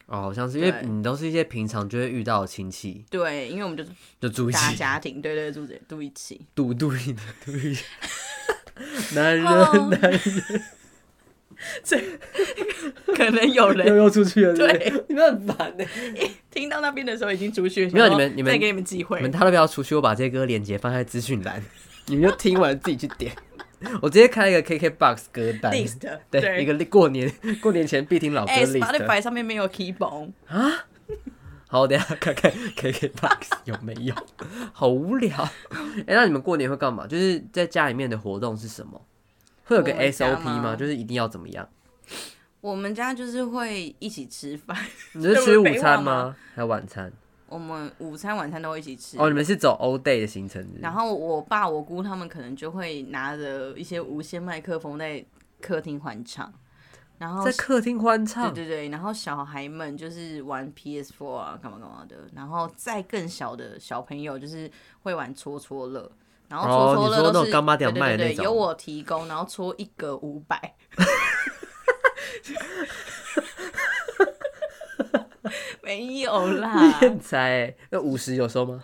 [0.08, 3.04] 嗯、哦，好像是因为你都是一些平常就会遇到的亲戚。
[3.10, 3.84] 对，因为我们就
[4.20, 7.84] 就住一起大家庭，对对，对，住住一起，住住一住一起。
[9.16, 10.22] 男人，男人，
[11.84, 12.00] 这
[13.16, 14.54] 可能有人又又出去了。
[14.56, 15.86] 对，对你们很烦呢。
[16.52, 19.18] 听到那边的时候已经出去，没有你们，你们再给你们机会。
[19.18, 21.64] 你们他都不要出去，我把这些歌链接放在资讯栏，
[22.08, 23.32] 你们就听完自己去点。
[24.02, 26.00] 我直接开一个 KKBOX 歌单 list，
[26.32, 27.30] 对，对一个过年
[27.62, 28.80] 过年前必听老歌 list。
[28.80, 30.86] Spotify 上面没有 Keyboard 啊？
[31.68, 34.14] 好，我等下看看 KKBOX 有没有。
[34.72, 35.36] 好无聊。
[35.72, 37.06] 哎、欸，那你们过年会干嘛？
[37.08, 39.02] 就是在家里面的活动是什么？
[39.66, 40.62] 会有个 SOP 吗？
[40.62, 41.68] 吗就是一定要怎么样？
[42.62, 44.78] 我们家就是会一起吃饭。
[45.14, 46.26] 你是吃午餐吗？
[46.26, 47.12] 吗 还有晚餐？
[47.48, 49.18] 我们午餐、晚餐都会一起吃。
[49.20, 50.66] 哦，你们是走 all day 的行程。
[50.82, 55.24] 然后我爸、我姑他们可能就会拿着一些无线麦克风在
[55.62, 56.52] 客厅欢唱。
[57.20, 62.18] 然后在客厅欢唱，对对对，然后小孩们就是玩 PS4 啊，干嘛干嘛的。
[62.34, 64.70] 然后再更小的小朋友就是
[65.04, 66.12] 会玩戳戳乐，
[66.54, 70.76] 然后搓搓乐都是干妈店卖的那种，由我提供，然后搓一格五百。
[75.82, 78.84] 没有啦，天才，那五十有收吗？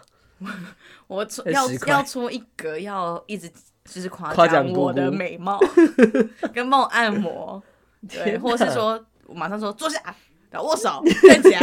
[1.06, 3.48] 我戳 要要搓一格，要一直
[3.86, 5.60] 就是夸奖我的美貌，
[6.52, 7.62] 跟帮我按摩。
[8.10, 10.02] 对，或是说，我马上说坐下，
[10.50, 11.60] 然后握手，站起来，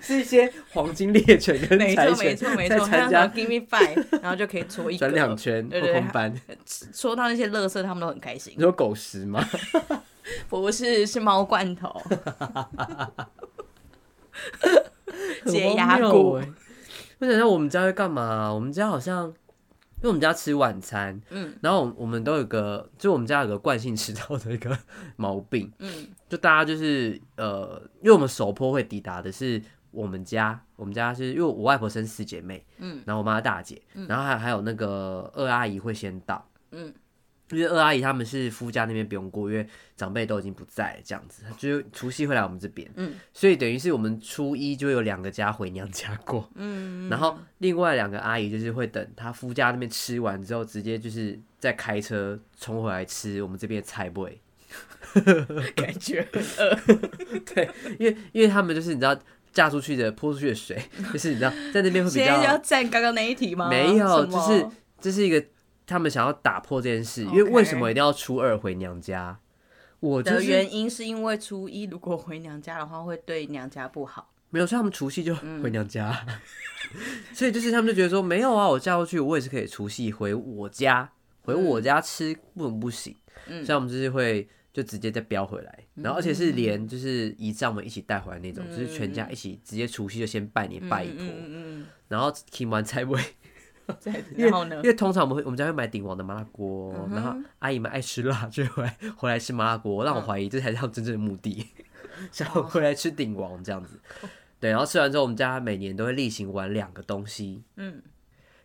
[0.02, 6.58] 是一些黄金猎犬跟柴犬，没错没错没错，他要 give me five， 然后就可以搓一转两圈，对对对，
[6.92, 8.54] 搓到那些垃圾，他们都很开心。
[8.56, 9.44] 你说狗食吗？
[10.48, 11.94] 不是，是猫罐头，
[15.46, 16.40] 解压骨。
[17.18, 18.52] 我想想，我们家会干嘛？
[18.52, 19.32] 我们家好像。
[20.02, 24.74] 因为我们家吃晚餐，嗯，然后我们都有个，就我们家有个惯性迟到的一个
[25.16, 36.92] 毛病，嗯，就大家就是呃，因为我们首坡会抵达的是我们家，我们家是因为我外婆生四姐妹，嗯，然后我妈大姐，然后还还有那个二阿姨会先到，嗯。
[37.52, 54.40] 因为二阿姨他们是夫家那边不用过，因为长辈都已经不在，这样子，就除夕会来我们这边，嗯，所以等于是我们初一就有两个家回娘家过，嗯，然后另外两个阿姨就是会等她夫家那边吃完之后，直接就是再开车冲回来吃我们这边的菜味，
[55.74, 56.78] 感觉很饿。
[57.52, 59.18] 对，因为因为他们就是你知道
[59.52, 60.80] 嫁出去的泼出去的水，
[61.12, 62.42] 就是你知道在那边会比较。
[62.42, 63.68] 要站刚刚那一题吗？
[63.68, 64.66] 没有，就是
[65.00, 65.44] 这是一个
[65.86, 69.38] 他们想要打破这件事，因为为什么一定要初二回娘家？
[70.00, 74.30] 我的原因是因为初一如果回娘家的话，会对娘家不好。
[74.48, 76.26] 没有，所以他们除夕就回娘家，
[77.32, 81.10] 所以就是他们就觉得说，没有啊，我嫁过去，我也是可以除夕回我家，
[81.42, 83.14] 回我家吃，不能不行。
[83.64, 91.26] 所以我们就是会就直接再飙回来，然后而且是连就是姨丈们一起带回来那种，就是全家一起直接除夕就先拜年拜一波，
[92.08, 93.20] 然后听完才会。
[94.36, 94.76] 然后呢？
[94.76, 101.66] 因为通常我们会我们家会买鼎王的麻辣锅，嗯、然后阿姨们爱吃辣，就会回来吃麻辣锅，让我怀疑这才是他们真正的目的，
[102.20, 103.98] 嗯、想回来吃鼎王这样子。
[104.60, 107.64] 对，然后吃完之后，我们家每年都会例行玩两个东西。
[107.74, 108.00] 嗯，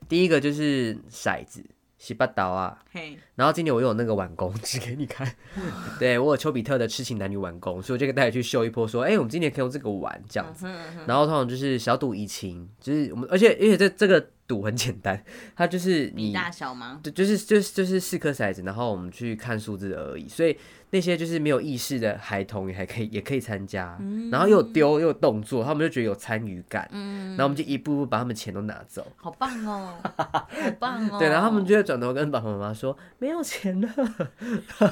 [0.08, 1.66] 第一个就是骰子。
[1.98, 3.18] 洗八岛啊，Hey.
[3.36, 5.36] 然后今年我又有那个晚工指给你看，
[6.00, 10.68] 对，我有丘比特的痴情男女晚工，所以我就跟大家去秀一波，说，哎、欸，我们今年可以用这个玩这样子，
[11.08, 15.24] 然后通常就是小赌怡情，就是我们，而且而且这这个赌很简单，
[15.56, 17.00] 它就是你大小吗？
[17.02, 20.58] 对，就是就是就是四颗骰子，然后我们去看数字而已，所以。
[20.96, 30.48] 那些就是没有意识的孩童也还可以，也可以参加，嗯、然后又有丢又有动作，他们就觉得有参与感，嗯、然后我们就一步步把他们钱都拿走，好棒哦， 好
[30.80, 33.90] 棒哦，对，然后他们就会转头跟爸爸妈妈说没有钱了，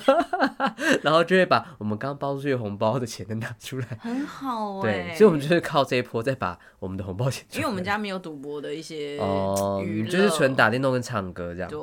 [1.04, 4.80] 然后就会把我们刚包出去红包的钱都拿出来，很好。
[4.80, 11.80] 哎，对，所以我们就是靠这一波再把我们的红包钱，因为我们家没有赌博的一些哦，就是纯打电动跟唱歌这样，对，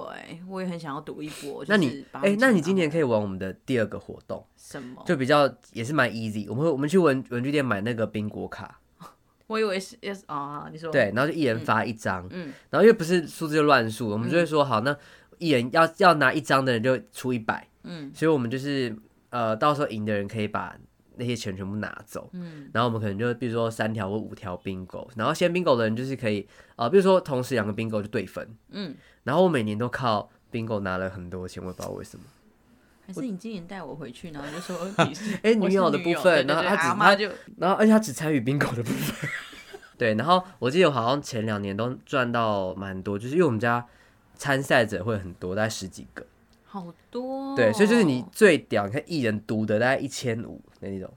[0.47, 4.01] 我也很想要赌一波，那你哎，那你今年可以玩我们的第二个。
[4.11, 4.45] 活动。
[4.57, 5.03] 什么？
[5.07, 8.81] 就比较也是蛮 easy，我们会我们去文文具店买那个宾果卡，
[9.47, 10.91] 我以为是也是啊，你说。
[10.91, 14.97] 对，然后就一人发一张，嗯，然后因为不是数字就乱数，我们就会说好，那
[15.39, 18.95] 一人要要拿一张的人就出一百，嗯，所以我们就是
[19.31, 20.77] 呃到时候赢的人可以把
[21.17, 26.47] 那些钱全部拿走，嗯，然后我们可能就比如说三条或五条宾果，然后先宾果的人就是可以
[26.77, 28.95] 呃比如说同时两个宾果就对分，嗯，
[29.25, 32.25] 然后我每年都靠宾果拿了很多钱，我也不知道为什么。
[33.13, 34.77] 还是你今年带我回去，然后就说
[35.43, 39.29] 哎，女友的部分，然后他只他就，然后而且他只参与宾果的部分，
[39.99, 43.85] 对，然后我记得我好像前两年都赚到蛮多，就是因为我们家
[44.35, 46.25] 参赛者会很多，大概十几个，
[46.65, 51.13] 好多，对，所以就是你最屌，你看一人独得大概一千五那一种，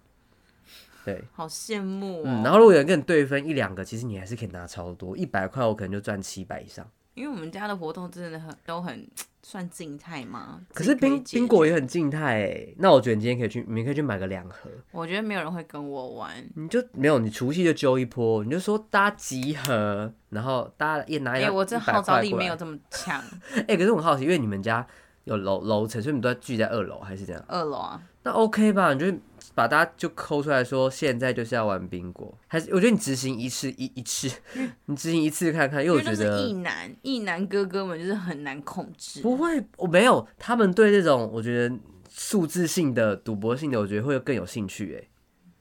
[1.05, 6.89] 对，好羡慕，嗯，然后如果有人跟你对分一两个，其实你还是可以拿超多，一百块我可能就赚七百以上。
[7.13, 9.07] 因为我们家的活动真的很都很
[9.45, 12.67] 算静态嘛，可是冰冰果也很静态哎。
[12.77, 14.69] 那我觉得你今天可以去，你可以去买个两盒。
[14.91, 23.21] 我觉得没有人会跟我玩，你就没有，你除夕就揪一波，你就说大家集合，然后大家也拿一，哎，我这号召力没有这么强。
[23.53, 24.87] 哎、欸，可是我很好奇，因为你们家
[25.25, 27.43] 有楼楼层，所以你们都在聚在二楼还是这样？
[27.47, 28.93] 二楼啊，那 OK 吧？
[28.93, 29.17] 你就。
[29.55, 34.27] 把大家就抠出来说，现在就是要玩冰果，还是我觉得你执行一次一一次，
[34.87, 39.21] 你执行一次看看，因为我觉得异男异男哥哥们就是很难控制。
[39.21, 41.75] 不会，我没有，他们对这种我觉得
[42.09, 44.97] 数字性的赌博性的，我觉得会更有兴趣。
[44.99, 45.07] 哎，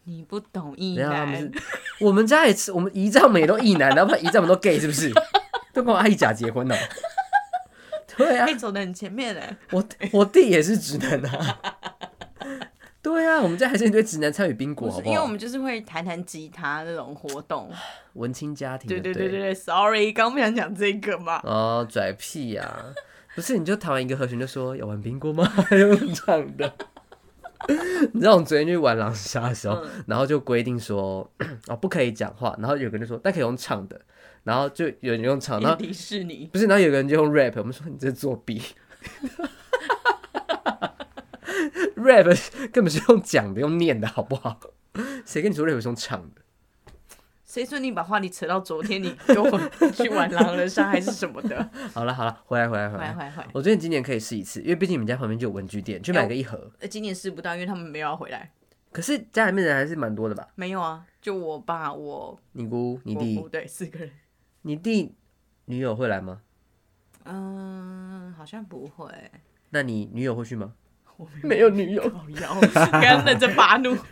[0.04, 1.52] 你不懂异男，
[2.00, 5.12] 我们家也是，我们姨丈们也都异男，然后姨丈们都 gay 是不是？
[5.74, 6.74] 都跟我阿姨假结婚了。
[8.16, 11.58] 对啊，走得很前面哎，我我弟也是直男啊。
[13.02, 15.10] 对啊，我们家还是一堆直男参与宾果，好不好？
[15.10, 17.68] 因为我们就是会弹弹吉他那种活动，
[18.14, 18.88] 文青家庭。
[18.88, 21.40] 对对对对对，Sorry，刚不想讲这个嘛。
[21.42, 22.94] 哦，拽屁呀、啊！
[23.34, 25.52] 不是，你就弹完一个和弦就说要玩宾果吗？
[25.72, 26.72] 用唱的。
[28.12, 31.28] 你知道我们昨天去玩狼人杀的时候，嗯、然后就规定说
[31.68, 34.00] 哦不可以讲话，然后有个人就说但可以用唱的，
[34.44, 38.60] 然后就有人用唱， 然后迪士尼不是，然后有个人就用 rap，我们说你这是作弊。
[41.96, 44.58] rap 根本是用讲的，用念的，好不好？
[45.24, 46.42] 谁跟你说 rap 是用唱的？
[47.44, 49.02] 谁说你把话题扯到昨天？
[49.02, 49.60] 你跟我
[49.92, 51.70] 去玩狼人杀还是什么的？
[51.92, 53.48] 好了好了，回来回来回来回来！
[53.52, 56.70] 我觉得你今年可以试一次，因为毕竟你们家旁边就有文具店，去买个一盒。
[56.80, 58.50] 呃，今年试不到，因为他们没有要回来。
[58.90, 60.48] 可是家里面人还是蛮多的吧？
[60.54, 64.10] 没有啊，就我爸、我、你姑、你弟，对，四个人。
[64.62, 65.14] 你弟
[65.66, 66.40] 女友会来吗？
[67.24, 69.06] 嗯，好像不会。
[69.70, 70.72] 那你女友会去吗？
[71.16, 72.02] 我没有女友，
[72.92, 73.96] 干等着发怒。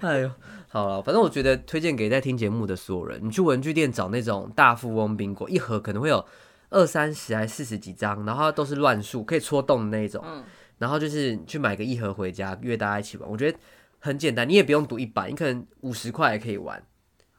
[0.00, 0.30] 哎呦，
[0.68, 6.24] 好了，反正我觉得推荐给在听节目的所有人，你去文具店找那种大富翁冰果，一盒可能会有
[6.70, 10.24] 二三十还四十几张，然后都是乱数，可以戳洞的那种。
[10.26, 10.44] 嗯、
[10.78, 13.28] 然后就是去买个一盒回家，约大家一起玩。
[13.28, 13.58] 我觉得
[13.98, 16.82] 很简单，你也不用赌一百，你可能五十块也可以玩。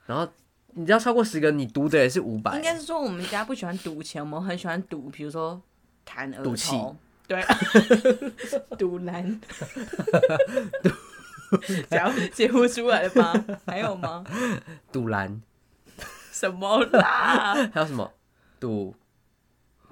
[0.06, 0.28] 然后
[0.76, 2.56] 你只要超过十个，你赌的也是五百。
[2.56, 5.62] 应该是说我们家不喜欢赌钱，我们很喜欢赌，比如说
[6.04, 6.96] 弹额头。
[7.26, 7.42] 对，
[8.78, 9.40] 赌烂，
[11.90, 13.46] 讲解不出来了吗？
[13.66, 14.26] 还有吗？
[14.92, 15.42] 赌烂，
[16.32, 17.54] 什么啦？
[17.74, 18.12] 还有什么？
[18.60, 18.94] 赌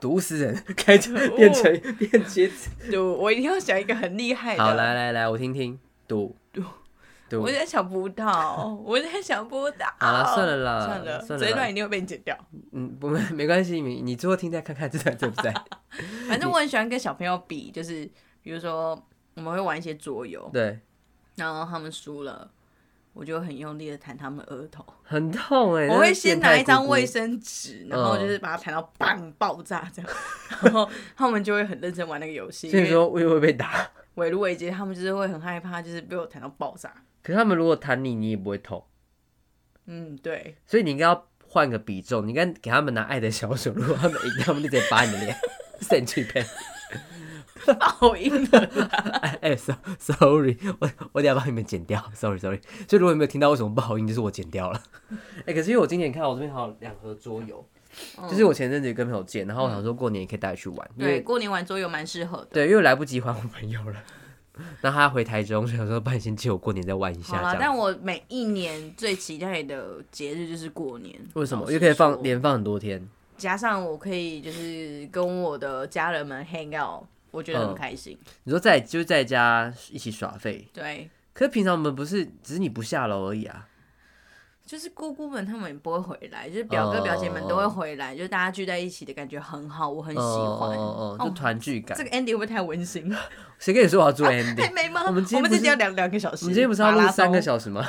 [0.02, 2.70] 毒死人，开车变成变节词。
[2.92, 4.64] 赌，我一定要想一个很厉害的。
[4.64, 5.80] 好，来来来，我听听。
[6.08, 6.62] 赌赌
[7.32, 9.88] 赌，我在想不到，我在想不到。
[10.00, 12.38] 好了，算了啦，算了，这一段一定会被你剪掉。
[12.74, 15.54] 嗯，不，没关系，你你最后听再看看这段在不在。
[16.28, 18.10] 反正我很喜欢跟小朋友比，就是
[18.42, 19.02] 比如说
[19.36, 20.80] 我们会玩一些桌游，对，
[21.36, 22.52] 然后他们输了。
[23.14, 25.90] 我就很用力的弹他们额头，很痛哎、欸！
[25.90, 30.12] 我会先拿一张卫生纸，然后就是把它弹到砰爆炸这样，
[30.64, 32.72] 然后他们就会很认真玩那个游戏。
[32.72, 36.90] 所以说我也会被打，围炉围街，他们就是会很害怕，就是被我弹到爆炸。
[37.24, 38.84] 可是他们如果弹你，你也不会痛。
[39.86, 40.56] 嗯，对。
[40.66, 45.36] 所以你应该要换个比重，你应该给他们拿爱的小手，如果他们赢，他们就直接把你的脸
[45.82, 46.46] 扇去片。
[47.64, 48.60] 报应的
[49.22, 52.60] 哎哎，sorry，我我等下帮你们剪掉，sorry sorry。
[52.90, 54.82] 所以如果你没有听到为什么报应，就是我剪掉了。
[55.12, 57.64] 哎、欸，可是因为我今年看到我这边还有两盒桌游，
[58.18, 60.90] 嗯、就是我前阵子跟朋友借，然后我想说过年也可以带去玩。
[60.96, 62.48] 嗯、因为对，过年玩桌游蛮适合的。
[62.52, 64.04] 对，因为来不及还我朋友了，
[64.82, 67.42] 那他回台中，想说帮你先借我过年再玩一下。
[67.42, 71.16] 好但我每一年最期待的节日就是过年。
[71.34, 71.66] 为什么？
[71.68, 77.04] 因为可以放连放很多天，加上我可以就是跟我的家人们 hang out。
[77.32, 78.18] 我觉得很开心。
[78.20, 81.10] 嗯、你说在就是在家一起耍废，对。
[81.32, 83.68] 可是平常我们不是，只是你不下楼而已啊。
[84.66, 90.78] 就是姑姑们他们也不会回来，就是表哥表姐们都会回来，就是大家聚在一起的感觉很好，我很喜欢。
[90.78, 91.98] 哦哦，就团聚感。
[91.98, 93.10] 这个 ending 会不会太温馨？
[93.62, 94.60] 谁跟你说我要做 ending？
[94.60, 95.04] 还没吗？
[95.06, 96.46] 我们今天我们今天要两两个小时。
[96.46, 97.88] 我们今天不是要录三个小时吗？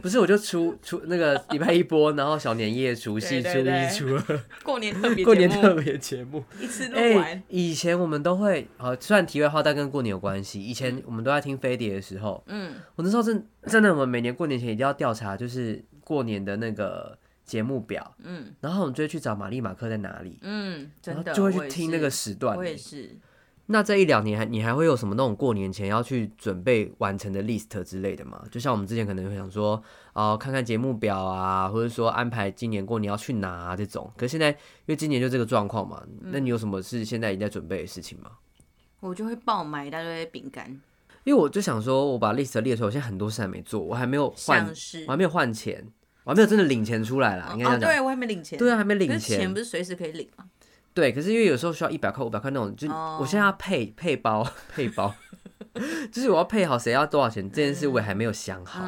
[0.00, 7.42] 不是，我就出出那个礼拜一播，然后小年夜、除夕、初一、初二，过年特别过年特别节目，一次录完。
[7.48, 10.62] 以前我们都会，呃，虽然题外话，但跟过年有关系。
[10.62, 15.84] 以前我们都在听飞碟的时候，嗯，我那时候真真的，我们每年过年前一定要调查，就是。
[16.06, 22.56] 过年的那个节目表，嗯，然后我们就会去找玛丽马克在哪里，嗯，真的就会去听那个时段。
[22.56, 23.10] 我也是。
[23.66, 28.42] 那这一两年还你还会有什么那种过年前要去准备完成的 list 之类的吗？
[28.50, 29.74] 就像我们之前可能会想说，
[30.12, 34.10] 哦、呃，看看节目表啊，或者说安排今年过年要去哪啊这种。
[34.16, 38.30] 可是现在因为今年就这个状况嘛，那你有什么是现在已经在准备的事情吗？
[39.00, 40.80] 我就会爆买一大堆饼干。
[41.24, 44.64] 因为我就想说，我把 list 列出来，我现在很多事还没做，我还没有换，
[45.08, 45.84] 我还没有换钱，
[46.22, 47.48] 我还没有真的领钱出来啦。
[47.52, 47.90] 应该这样讲。
[47.90, 48.56] 对，我还没领钱。
[48.56, 49.40] 对啊，还没领钱。
[49.40, 50.44] 钱不是随时可以领吗？
[50.96, 54.42] 对，可是因为有时候需要一百块、五百块那种，就我现在要配配包
[54.74, 55.14] 配包，
[56.10, 58.82] 就是我要配好谁要多少钱这件事，我也还没有想好。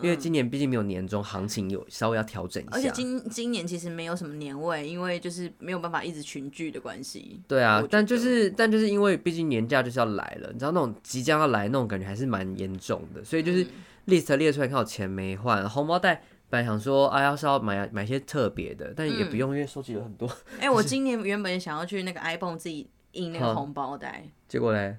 [0.00, 2.72] 因为今年毕竟没有年终行情，有稍微要调整一下。
[2.76, 7.42] 而且今今年其实没有什么年味，因为就是没有办法一直群聚的关系。
[7.48, 13.66] 对啊，但就是但就是因为毕竟年假就是要来了，你知道那种即将要来那种感觉还是蛮严重的，所以就是
[14.06, 16.22] list 列出来看我钱没换，红包袋。
[16.50, 20.26] 本来想说，啊，要是要买买些特别的，但也不用，嗯、因为收集了很多。
[20.58, 24.96] 哎、欸，我今年原本想要去那个 iPhone 自己印那个红包袋，结果嘞？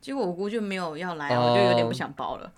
[0.00, 2.52] 结果我姑就没有要来，哦、我就有点不想包了。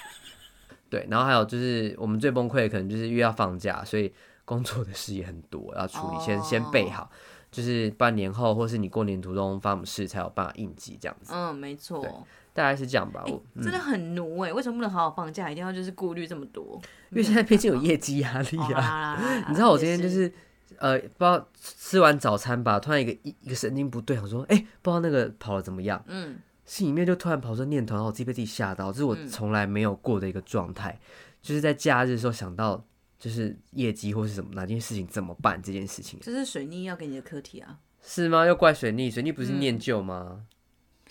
[0.90, 4.12] 对，然后还有就是我们最崩溃的可能就是因为要放假，所以
[4.44, 7.10] 工作的事也很多要处理，哦、先先备好，
[7.50, 11.32] 就是半年后或是你过年途中发什么事才有办法应急这样子。
[11.34, 12.26] 嗯，没错。
[12.60, 15.50] 大概是这样吧，我、欸、真的很奴哎、为什么不能好好放假？
[15.50, 16.80] 一定要就是顾虑这么多？
[17.10, 19.18] 因为现在毕竟有业绩压力啊。
[19.48, 20.32] 你知道我今天就是，是
[20.78, 26.02] 呃，不知道吃完早餐吧，突然一个一一个神经不对，我说哎、欸，不知道那个跑得怎么样？
[26.06, 31.00] 嗯，心里面就突然跑出念头，然后我自己被自己吓到，这是我从来没有过的一个状态，嗯、
[31.42, 32.84] 就是在假日的时候想到
[33.18, 36.20] 就是业绩或是什么哪件事情怎么办这件事情。
[36.22, 37.78] 这是水逆要给你的课题啊？
[38.02, 38.46] 是吗？
[38.46, 39.10] 又怪水逆？
[39.10, 40.26] 水逆不是念旧吗？
[40.30, 40.46] 嗯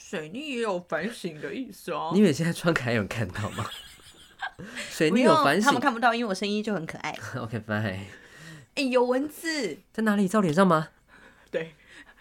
[0.10, 2.10] 水逆也有反省的意思哦。
[2.16, 3.64] 你以为现在穿可爱有人看到吗？
[4.90, 7.16] 水逆有反省，他们看不到，因为我声音就很可爱。
[7.38, 7.84] OK fine。
[7.84, 8.08] 哎、
[8.74, 10.28] 欸，有蚊子在哪里？
[10.28, 10.88] 在我脸上吗？
[11.52, 11.76] 对，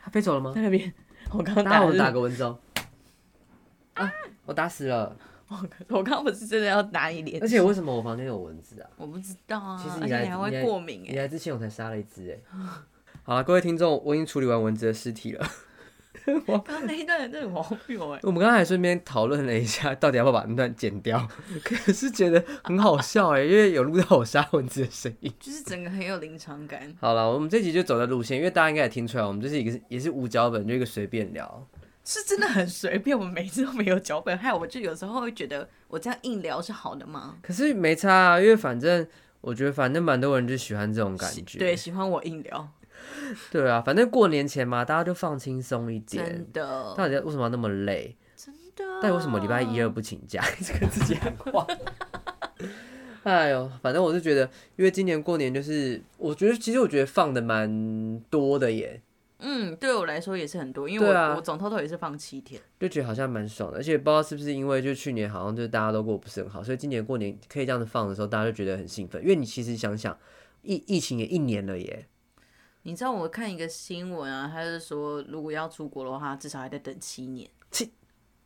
[0.05, 0.53] 它飞走了吗？
[0.55, 0.92] 在那边。
[1.31, 2.59] 我刚刚打，我打个蚊子哦。
[3.94, 4.12] 啊！
[4.44, 5.16] 我打死了。
[5.48, 5.57] 我
[5.88, 7.42] 我刚刚不是真的要打你脸？
[7.42, 8.90] 而且为什么我房间有蚊子啊？
[8.98, 9.82] 我不知道啊。
[9.82, 11.12] 其实你来你还会过敏哎。
[11.12, 12.61] 你来之前我才杀了一只哎。
[13.22, 15.51] 好了，各位听众，我已经处理完蚊子的尸体了。
[16.47, 18.21] 刚刚那一段真的很荒谬哎！
[18.23, 21.27] 我们刚才还顺便讨论了一下，到底要不要把那段剪掉？
[21.62, 26.95] 可是觉得很好笑哎，因为有录到我杀蚊子的声音，就是整个很有临场感。
[27.01, 31.66] 好了，我们这集就走的路线，因为大家应该也听出来，我们这是一个也是无脚本，就一个随便聊，
[32.05, 33.19] 是真的很随便。
[33.19, 37.37] 我们每次都没有脚本，还有我就有时候会觉得我这样硬聊是好的吗？
[37.43, 39.07] 可是没差啊，因为反正
[39.41, 42.69] 我觉得反正蛮多人就喜欢这种感觉，对，喜欢我硬聊。
[43.50, 46.24] 对啊，反正过年前嘛，大家就放轻松一点。
[46.24, 46.94] 真的。
[46.96, 48.16] 到底为什么要那么累？
[48.36, 48.84] 真的。
[49.02, 50.42] 到底为什么礼拜一二不请假？
[50.61, 51.66] 一直跟自己很话。
[53.24, 59.02] 哎呦，反正我是觉得，因为今年过年就是，我觉得其实我觉得放的蛮多的耶。
[59.40, 69.22] 嗯，对我来说也是很多，因为我、啊、我总 total 也是放七天，就觉得好像蛮爽的，而且不知道是不是因为就去年好像就是大家都过不是很好，所以今年过年可以这样子放的时候，大家就觉得很兴奋。
[69.22, 70.16] 因为你其实想想，
[70.62, 72.06] 疫疫情也一年了耶。
[72.89, 77.47] 你知道我看一个新闻啊，他是说如果要出国的话，至少还得等七年。
[77.70, 77.93] 七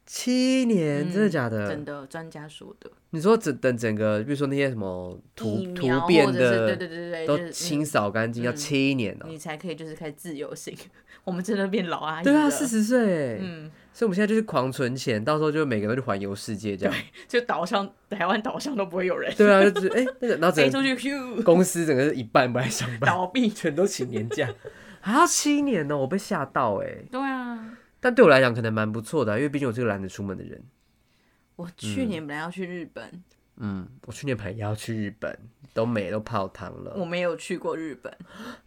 [0.05, 1.68] 七年，真的假的？
[1.68, 2.90] 嗯、真的，专家说的。
[3.11, 10.76] 你说整等整个，比如说那些什么突突变的，对对对对，都清扫干净，要七年哦、喔，你才可以就是开始自由行。
[11.22, 16.95] 我们真的变老阿姨，对啊，四十岁，嗯，所以我们现在就是狂存钱，到时候就每个人都去环游世界这样，
[17.28, 24.49] 就岛上台湾岛上都不会有人，对啊，就是哎、 欸、那个，然后整个公司整个是一半不来上班，倒闭，全都请年假，
[25.01, 30.62] 还要七年呢、喔，我被吓到哎、欸，对啊，但对我来讲可能蛮不错的、啊，因为毕竟我是个懒得出门的人。
[31.57, 33.22] 我去年本来要去日本，
[33.57, 35.38] 嗯，我去年本来也要去日本，
[35.74, 36.95] 都没都泡汤了。
[36.97, 38.12] 我没有去过日本，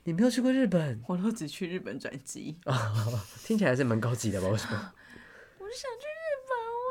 [0.03, 1.01] 你没有去过日本？
[1.07, 2.55] 我都只去日本转机。
[3.43, 4.47] 听起来还是蛮高级的吧？
[4.49, 4.93] 为什么？
[5.65, 6.27] 我就想去日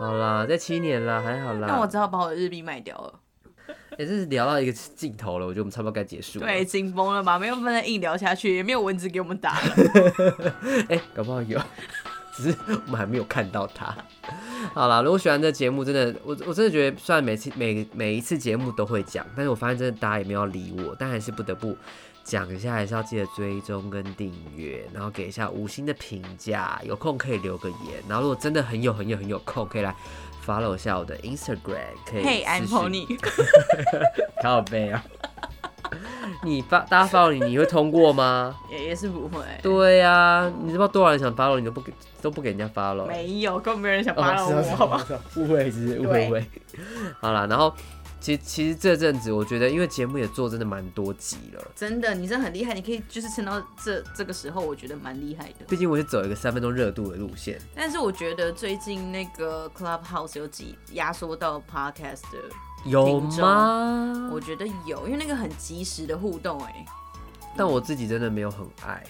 [0.01, 0.09] 本。
[0.09, 1.68] 好啦，在七年啦，还好啦。
[1.68, 3.20] 那我只好把我的日币卖掉了。
[3.97, 6.47] 也、欸、是聊到一个尽头了，我觉得我们差不多该结束了。
[6.47, 7.39] 对，紧绷了吧？
[7.39, 9.75] 没有办法硬聊下去，也没有蚊子给我们打了。
[10.91, 11.61] 哎、欸，搞不好有。
[12.35, 13.97] 只是我们还没有看到他。
[14.72, 21.77] 好啦，如果喜欢这节目，真的，我我真的觉得，虽然每次每每一次节目都会讲，但是我发现真的大家也没有理我，但还是不得不
[22.25, 29.95] 讲一下，还是要记得追踪跟订阅，然后给一下五星的评价，有空可以留个言，然后如果真的很有很有很有空，可以来
[30.45, 32.25] follow 一下我的 Instagram，可以。
[32.25, 33.18] Hey，I'm Pony。
[34.43, 35.05] 靠背啊。
[36.43, 38.57] 你发大家 follow 你，你会通过吗？
[38.70, 39.45] 也也是不会。
[39.62, 43.07] 对呀、啊，你知道多少人想 follow 你都不给，都不给人家 follow。
[43.07, 45.07] 没有，根本没有人想 follow 我，好吧？
[45.37, 46.45] 误会是误会误会。
[47.20, 47.72] 好了，然后
[48.25, 51.62] 其实其实这阵子，我觉得因为节目也做真的蛮多集了。
[51.77, 55.66] 真的，你真的很厉害，你可以就是撑到这这个时候，我觉得蛮厉害的。
[55.68, 57.61] 毕竟我是走一个三分钟热度的路线。
[57.75, 62.39] 但是我觉得最近那个 Clubhouse 有几压缩到 Podcast 的。
[62.87, 64.31] 有吗？
[64.33, 66.87] 我觉得有，因为那个很及时的互动哎。
[67.55, 69.05] 但我自己真的没有很爱，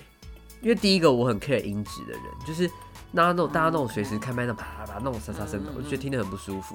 [0.61, 2.69] 因为第一个我很 care 音质的人，就是
[3.15, 6.75] 那那种大家那种随时开麦那啪啪啪那种沙沙声的，我就觉得听得很不舒服。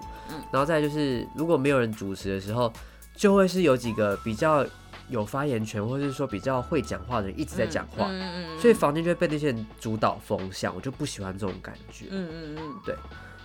[0.51, 2.71] 然后再就是，如果没有人主持的时候，
[3.13, 4.65] 就会是有几个比较
[5.09, 8.09] 有发言权，或者是说比较会讲话的人一直在讲话，
[8.57, 12.05] 所以房间就会被那些人主导风向，我就不喜欢这种感觉。
[12.09, 12.95] 嗯嗯嗯，对。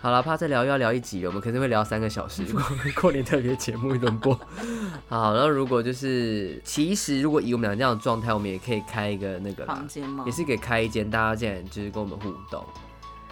[0.01, 2.45] 好了，怕再聊又要聊一集了，我们肯定会聊三个小时。
[2.53, 2.63] 过
[3.01, 4.39] 过年特别节目一轮播。
[5.09, 10.25] 好，然后如果就是，其实如果以我们俩这样的状态，我们也可以开一个那个房间吗？
[10.27, 12.63] 也是可以开一间，大家进来就是跟我们互动。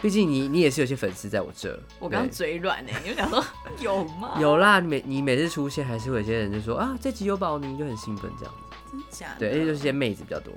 [0.03, 1.79] 毕竟你你也是有些粉丝在我这。
[1.97, 3.41] 我刚嘴软哎，你就想说
[3.79, 4.37] 有吗？
[4.37, 8.75] 有啦，你每你每次出现，还是会有些人就说啊，这集有宝你，就很兴奋这样子。
[8.91, 9.39] 真假的？
[9.39, 10.53] 对，而且就是些妹子比较多。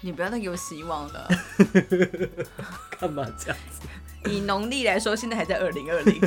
[0.00, 1.28] 你不要再给我希望了。
[2.98, 3.86] 干嘛这样子？
[4.28, 6.20] 以农历来说，现在还在二零二零。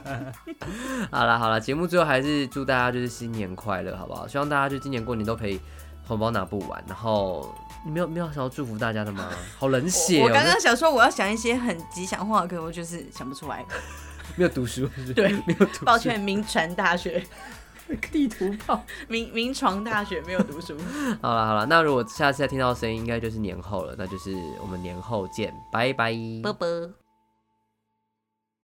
[1.10, 4.28] 好了好了，节目最后还是祝大家就是新年快乐，好不好？
[4.28, 5.58] 希望大家就今年过年都可以
[6.06, 6.84] 红包拿不完。
[6.86, 7.54] 然后
[7.86, 9.28] 你没有没有想要祝福大家的吗？
[9.56, 10.24] 好冷血、喔！
[10.24, 13.64] 我刚刚想说我要想一些很吉祥话，可我就是想不出来。
[14.34, 15.84] 没有读书，对，没有读书。
[15.84, 17.24] 抱歉，名传大学
[18.10, 20.76] 地图炮，明明传大学没有读书。
[21.22, 26.12] 好了好了，那如果下次再听到声音，应该就是年后了，那就是我们年后见，拜拜，
[26.42, 26.66] 啵啵。